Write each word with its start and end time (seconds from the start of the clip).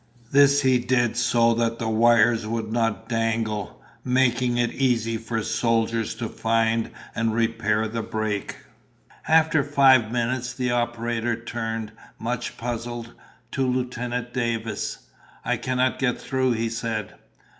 This 0.31 0.63
he 0.63 0.79
did 0.79 1.15
so 1.15 1.53
that 1.53 1.77
the 1.77 1.87
wires 1.87 2.47
would 2.47 2.71
not 2.71 3.07
dangle, 3.07 3.79
making 4.03 4.57
it 4.57 4.71
easy 4.71 5.15
for 5.17 5.43
soldiers 5.43 6.15
to 6.15 6.27
find 6.27 6.89
and 7.13 7.35
repair 7.35 7.87
the 7.87 8.01
break. 8.01 8.55
After 9.27 9.63
five 9.63 10.11
minutes, 10.11 10.55
the 10.55 10.71
operator 10.71 11.35
turned, 11.35 11.91
much 12.17 12.57
puzzled, 12.57 13.13
to 13.51 13.63
Lieutenant 13.63 14.33
Davis. 14.33 15.05
"I 15.45 15.57
cannot 15.57 15.99
get 15.99 16.19
through," 16.19 16.53
he 16.53 16.67
said. 16.67 17.13